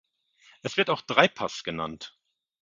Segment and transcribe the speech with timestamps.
[0.63, 2.17] Es wird auch Dreipass genannt.